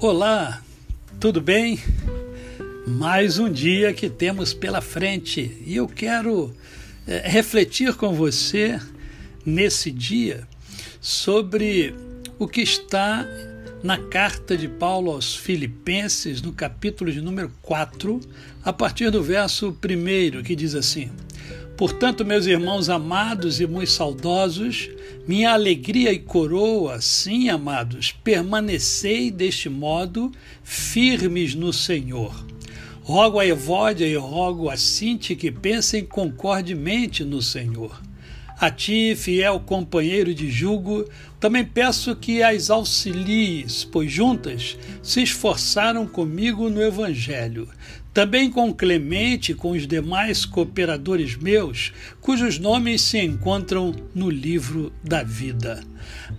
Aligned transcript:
Olá, 0.00 0.62
tudo 1.18 1.40
bem? 1.40 1.76
Mais 2.86 3.40
um 3.40 3.50
dia 3.50 3.92
que 3.92 4.08
temos 4.08 4.54
pela 4.54 4.80
frente 4.80 5.60
e 5.66 5.74
eu 5.74 5.88
quero 5.88 6.54
é, 7.04 7.28
refletir 7.28 7.92
com 7.94 8.14
você 8.14 8.80
nesse 9.44 9.90
dia 9.90 10.46
sobre 11.00 11.96
o 12.38 12.46
que 12.46 12.60
está 12.60 13.26
na 13.82 13.96
carta 13.96 14.56
de 14.56 14.66
Paulo 14.66 15.10
aos 15.10 15.36
Filipenses, 15.36 16.42
no 16.42 16.52
capítulo 16.52 17.12
de 17.12 17.20
número 17.20 17.52
4, 17.62 18.20
a 18.64 18.72
partir 18.72 19.10
do 19.10 19.22
verso 19.22 19.68
1, 19.68 20.42
que 20.42 20.56
diz 20.56 20.74
assim: 20.74 21.10
Portanto, 21.76 22.24
meus 22.24 22.46
irmãos 22.46 22.88
amados 22.88 23.60
e 23.60 23.66
muito 23.66 23.90
saudosos, 23.90 24.90
minha 25.28 25.52
alegria 25.52 26.12
e 26.12 26.18
coroa, 26.18 27.00
sim, 27.00 27.48
amados, 27.48 28.10
permanecei 28.10 29.30
deste 29.30 29.68
modo 29.68 30.32
firmes 30.64 31.54
no 31.54 31.72
Senhor. 31.72 32.34
Rogo 33.00 33.38
a 33.38 33.46
Evódia 33.46 34.06
e 34.06 34.16
rogo 34.16 34.68
a 34.68 34.76
Cinti 34.76 35.36
que 35.36 35.50
pensem 35.50 36.04
concordemente 36.04 37.24
no 37.24 37.40
Senhor. 37.40 38.07
A 38.60 38.72
ti, 38.72 39.14
fiel 39.14 39.60
companheiro 39.60 40.34
de 40.34 40.50
julgo, 40.50 41.08
também 41.38 41.64
peço 41.64 42.16
que 42.16 42.42
as 42.42 42.70
auxilies, 42.70 43.84
pois 43.84 44.10
juntas 44.10 44.76
se 45.00 45.22
esforçaram 45.22 46.08
comigo 46.08 46.68
no 46.68 46.82
Evangelho. 46.82 47.68
Também 48.12 48.50
com 48.50 48.74
Clemente 48.74 49.52
e 49.52 49.54
com 49.54 49.70
os 49.70 49.86
demais 49.86 50.44
cooperadores 50.44 51.36
meus, 51.36 51.92
cujos 52.20 52.58
nomes 52.58 53.02
se 53.02 53.18
encontram 53.18 53.94
no 54.12 54.28
livro 54.28 54.92
da 55.04 55.22
vida. 55.22 55.84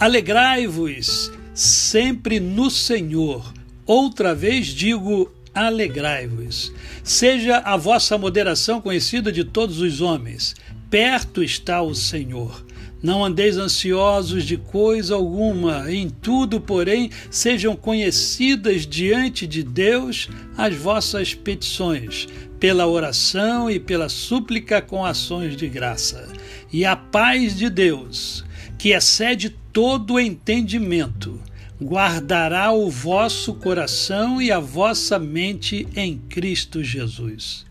Alegrai-vos 0.00 1.30
sempre 1.52 2.40
no 2.40 2.70
Senhor. 2.70 3.52
Outra 3.84 4.34
vez 4.34 4.68
digo: 4.68 5.30
alegrai-vos. 5.54 6.72
Seja 7.04 7.58
a 7.58 7.76
vossa 7.76 8.16
moderação 8.16 8.80
conhecida 8.80 9.30
de 9.30 9.44
todos 9.44 9.80
os 9.80 10.00
homens. 10.00 10.54
Perto 10.90 11.42
está 11.42 11.82
o 11.82 11.94
Senhor. 11.94 12.64
Não 13.02 13.24
andeis 13.24 13.56
ansiosos 13.56 14.44
de 14.44 14.56
coisa 14.56 15.14
alguma, 15.14 15.92
em 15.92 16.08
tudo, 16.08 16.60
porém, 16.60 17.10
sejam 17.30 17.76
conhecidas 17.76 18.86
diante 18.86 19.46
de 19.46 19.62
Deus 19.62 20.28
as 20.56 20.74
vossas 20.74 21.34
petições, 21.34 22.26
pela 22.58 22.86
oração 22.86 23.70
e 23.70 23.78
pela 23.78 24.08
súplica 24.08 24.80
com 24.80 25.04
ações 25.04 25.56
de 25.56 25.68
graça. 25.68 26.26
E 26.72 26.84
a 26.84 26.96
paz 26.96 27.56
de 27.56 27.68
Deus, 27.68 28.44
que 28.78 28.90
excede 28.90 29.50
todo 29.72 30.18
entendimento, 30.18 31.40
guardará 31.82 32.72
o 32.72 32.88
vosso 32.88 33.54
coração 33.54 34.40
e 34.40 34.50
a 34.50 34.58
vossa 34.58 35.18
mente 35.18 35.86
em 35.94 36.16
Cristo 36.16 36.82
Jesus. 36.82 37.66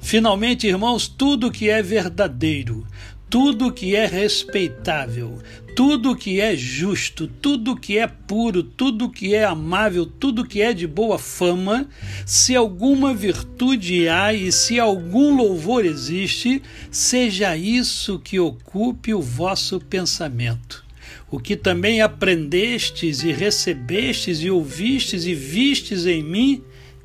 Finalmente, 0.00 0.66
irmãos, 0.66 1.06
tudo 1.06 1.50
que 1.50 1.68
é 1.68 1.82
verdadeiro, 1.82 2.86
tudo 3.28 3.72
que 3.72 3.94
é 3.94 4.06
respeitável, 4.06 5.38
tudo 5.76 6.16
que 6.16 6.40
é 6.40 6.56
justo, 6.56 7.28
tudo 7.28 7.76
que 7.76 7.96
é 7.96 8.06
puro, 8.06 8.62
tudo 8.62 9.08
que 9.08 9.34
é 9.34 9.44
amável, 9.44 10.04
tudo 10.04 10.44
que 10.44 10.60
é 10.60 10.72
de 10.72 10.86
boa 10.86 11.18
fama, 11.18 11.88
se 12.26 12.56
alguma 12.56 13.14
virtude 13.14 14.08
há 14.08 14.34
e 14.34 14.50
se 14.50 14.80
algum 14.80 15.36
louvor 15.36 15.84
existe, 15.84 16.60
seja 16.90 17.56
isso 17.56 18.18
que 18.18 18.40
ocupe 18.40 19.14
o 19.14 19.22
vosso 19.22 19.78
pensamento. 19.78 20.84
O 21.30 21.38
que 21.38 21.54
também 21.54 22.00
aprendestes 22.00 23.22
e 23.22 23.30
recebestes 23.30 24.40
e 24.40 24.50
ouvistes 24.50 25.24
e 25.24 25.34
vistes 25.34 26.04
em 26.04 26.22
mim, 26.22 26.64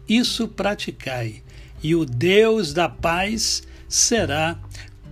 isso 0.10 0.48
praticai, 0.48 1.45
e 1.86 1.94
o 1.94 2.04
Deus 2.04 2.74
da 2.74 2.90
paz 2.90 3.62
será 3.88 4.58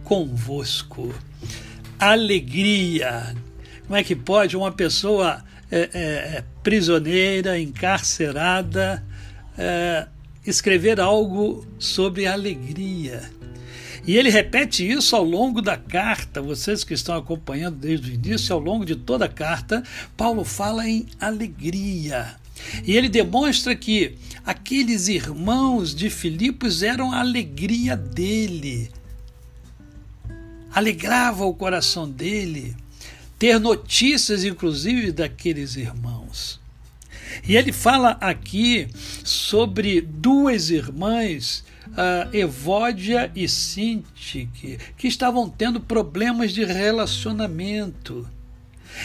convosco. 0.04 1.14
Alegria. 2.00 3.36
Como 3.84 3.96
é 3.96 4.04
que 4.04 4.16
pode 4.16 4.58
uma 4.58 4.72
pessoa 4.72 5.46
é, 5.70 5.78
é, 5.78 5.88
é, 5.94 6.44
prisioneira, 6.64 7.60
encarcerada, 7.60 9.04
é, 9.56 10.08
escrever 10.48 11.00
algo 11.00 11.64
sobre 11.78 12.26
alegria? 12.26 13.22
E 14.08 14.18
ele 14.18 14.32
repete 14.32 14.90
isso 14.90 15.16
ao 15.16 15.24
longo 15.24 15.62
da 15.62 15.78
carta. 15.78 16.42
Vocês 16.42 16.84
que 16.84 16.96
estão 16.96 17.16
acompanhando 17.16 17.78
desde 17.78 18.10
o 18.10 18.14
início, 18.16 18.52
ao 18.52 18.60
longo 18.60 18.84
de 18.84 18.96
toda 18.96 19.26
a 19.26 19.30
carta, 19.30 19.84
Paulo 20.18 20.44
fala 20.44 20.90
em 20.90 21.06
alegria. 21.22 22.36
E 22.86 22.96
ele 22.96 23.10
demonstra 23.10 23.76
que 23.76 24.16
aqueles 24.46 25.08
irmãos 25.08 25.94
de 25.94 26.10
Filipos 26.10 26.84
eram 26.84 27.12
a 27.12 27.20
alegria 27.20 27.96
dele 27.96 28.90
alegrava 30.74 31.46
o 31.46 31.54
coração 31.54 32.10
dele 32.10 32.76
ter 33.38 33.60
notícias, 33.60 34.44
inclusive, 34.44 35.12
daqueles 35.12 35.76
irmãos. 35.76 36.60
E 37.48 37.56
ele 37.56 37.72
fala 37.72 38.12
aqui 38.22 38.88
sobre 39.24 40.02
duas 40.02 40.70
irmãs, 40.70 41.64
uh, 41.90 42.36
Evódia 42.36 43.32
e 43.36 43.48
Sintique, 43.48 44.78
que 44.98 45.08
estavam 45.08 45.50
tendo 45.50 45.80
problemas 45.80 46.52
de 46.52 46.64
relacionamento. 46.64 48.28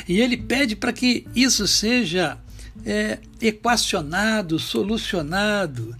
E 0.06 0.20
ele 0.20 0.36
pede 0.36 0.76
para 0.76 0.92
que 0.92 1.26
isso 1.34 1.66
seja 1.66 2.38
é, 2.84 3.18
equacionado, 3.40 4.58
solucionado, 4.58 5.94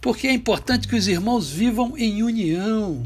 porque 0.00 0.26
é 0.26 0.32
importante 0.32 0.88
que 0.88 0.96
os 0.96 1.08
irmãos 1.08 1.50
vivam 1.50 1.96
em 1.96 2.22
união 2.22 3.04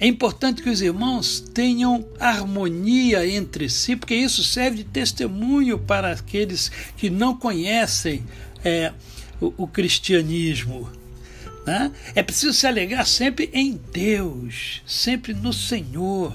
é 0.00 0.06
importante 0.06 0.62
que 0.62 0.70
os 0.70 0.80
irmãos 0.80 1.40
tenham 1.40 2.06
harmonia 2.18 3.26
entre 3.26 3.68
si, 3.68 3.94
porque 3.94 4.14
isso 4.14 4.42
serve 4.42 4.78
de 4.78 4.84
testemunho 4.84 5.78
para 5.78 6.12
aqueles 6.12 6.70
que 6.96 7.10
não 7.10 7.36
conhecem 7.36 8.24
é, 8.64 8.92
o, 9.40 9.52
o, 9.58 9.66
cristianismo. 9.66 10.90
Né? 11.66 11.92
É 12.14 12.22
preciso 12.22 12.52
se 12.52 12.66
alegrar 12.66 13.06
sempre 13.06 13.50
em 13.52 13.78
Deus, 13.92 14.82
sempre 14.86 15.34
no 15.34 15.52
Senhor. 15.52 16.34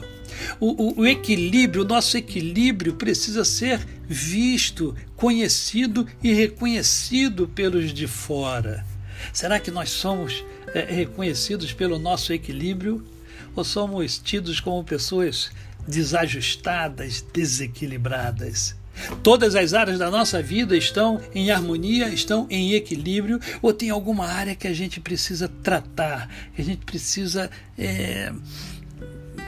O, 0.59 0.99
o, 0.99 1.01
o 1.01 1.07
equilíbrio, 1.07 1.83
o 1.83 1.87
nosso 1.87 2.17
equilíbrio 2.17 2.93
precisa 2.93 3.43
ser 3.45 3.79
visto, 4.07 4.95
conhecido 5.15 6.07
e 6.23 6.33
reconhecido 6.33 7.47
pelos 7.47 7.93
de 7.93 8.07
fora. 8.07 8.85
Será 9.33 9.59
que 9.59 9.71
nós 9.71 9.89
somos 9.89 10.43
é, 10.73 10.85
reconhecidos 10.85 11.73
pelo 11.73 11.99
nosso 11.99 12.31
equilíbrio? 12.33 13.05
ou 13.55 13.63
somos 13.63 14.17
tidos 14.17 14.59
como 14.59 14.83
pessoas 14.83 15.51
desajustadas, 15.87 17.25
desequilibradas? 17.33 18.75
Todas 19.23 19.55
as 19.55 19.73
áreas 19.73 19.97
da 19.97 20.11
nossa 20.11 20.41
vida 20.41 20.75
estão 20.75 21.21
em 21.33 21.51
harmonia, 21.51 22.09
estão 22.09 22.45
em 22.49 22.73
equilíbrio, 22.73 23.39
ou 23.61 23.73
tem 23.73 23.89
alguma 23.89 24.25
área 24.25 24.55
que 24.55 24.67
a 24.67 24.73
gente 24.73 24.99
precisa 24.99 25.47
tratar, 25.47 26.29
que 26.53 26.61
a 26.61 26.65
gente 26.65 26.85
precisa 26.85 27.49
é, 27.77 28.31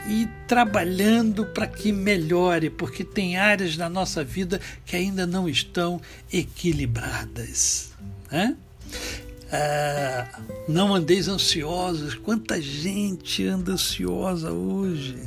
ir 0.07 0.29
trabalhando 0.47 1.45
para 1.45 1.67
que 1.67 1.91
melhore, 1.91 2.69
porque 2.69 3.03
tem 3.03 3.37
áreas 3.37 3.77
da 3.77 3.89
nossa 3.89 4.23
vida 4.23 4.59
que 4.85 4.95
ainda 4.95 5.25
não 5.25 5.47
estão 5.47 6.01
equilibradas. 6.31 7.91
Né? 8.31 8.55
Ah, 9.51 10.39
não 10.67 10.95
andeis 10.95 11.27
ansiosos. 11.27 12.15
Quanta 12.15 12.61
gente 12.61 13.45
anda 13.45 13.73
ansiosa 13.73 14.51
hoje. 14.51 15.17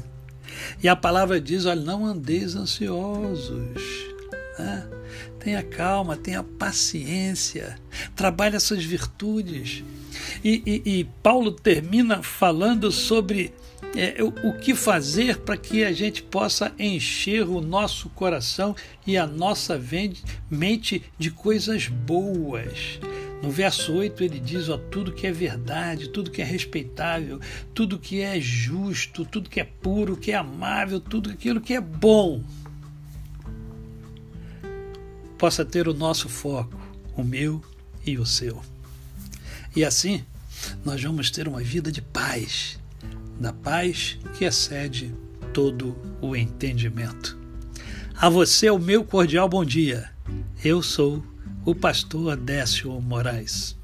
E 0.83 0.89
a 0.89 0.97
palavra 0.97 1.41
diz: 1.41 1.67
olha, 1.67 1.81
não 1.81 2.07
andeis 2.07 2.57
ansiosos. 2.57 4.14
Né? 4.59 4.87
Tenha 5.39 5.63
calma, 5.63 6.17
tenha 6.17 6.43
paciência, 6.43 7.79
trabalhe 8.15 8.57
essas 8.57 8.85
virtudes. 8.85 9.85
E, 10.43 10.63
e, 10.65 10.99
e 11.01 11.05
Paulo 11.23 11.53
termina 11.53 12.23
falando 12.23 12.91
sobre 12.91 13.53
é, 13.97 14.23
o, 14.23 14.29
o 14.49 14.59
que 14.59 14.75
fazer 14.75 15.39
para 15.39 15.57
que 15.57 15.85
a 15.85 15.93
gente 15.93 16.23
possa 16.23 16.73
encher 16.79 17.49
o 17.49 17.61
nosso 17.61 18.09
coração 18.11 18.75
e 19.07 19.17
a 19.17 19.27
nossa 19.27 19.81
mente 20.51 21.03
de 21.19 21.31
coisas 21.31 21.89
boas. 21.89 22.99
No 23.43 23.51
verso 23.51 23.93
8 23.93 24.25
ele 24.25 24.41
diz: 24.41 24.69
ó, 24.69 24.79
tudo 24.79 25.13
que 25.13 25.27
é 25.27 25.33
verdade, 25.33 26.09
tudo 26.09 26.31
que 26.31 26.41
é 26.41 26.45
respeitável, 26.45 27.39
tudo 27.75 27.99
que 27.99 28.21
é 28.21 28.41
justo, 28.41 29.25
tudo 29.25 29.51
que 29.51 29.61
é 29.61 29.65
puro, 29.65 30.17
que 30.17 30.33
é 30.33 30.37
amável, 30.37 30.99
tudo 30.99 31.31
aquilo 31.31 31.61
que 31.61 31.75
é 31.75 31.81
bom, 31.81 32.43
possa 35.45 35.63
ter 35.63 35.87
o 35.87 35.93
nosso 35.93 36.27
foco, 36.27 36.81
o 37.15 37.23
meu 37.23 37.63
e 38.07 38.17
o 38.17 38.25
seu. 38.25 38.63
E 39.77 39.85
assim, 39.85 40.25
nós 40.83 41.03
vamos 41.03 41.31
ter 41.31 41.47
uma 41.47 41.61
vida 41.61 41.93
de 41.93 42.01
paz, 42.01 42.81
da 43.39 43.53
paz 43.53 44.19
que 44.39 44.47
excede 44.47 45.15
todo 45.53 45.95
o 46.23 46.35
entendimento. 46.35 47.37
A 48.17 48.31
você, 48.31 48.71
o 48.71 48.79
meu 48.79 49.05
cordial 49.05 49.47
bom 49.47 49.67
dia. 49.67 50.11
Eu 50.65 50.83
sou 50.83 51.23
o 51.63 51.75
pastor 51.75 52.39
Décio 52.39 52.99
Moraes. 53.03 53.77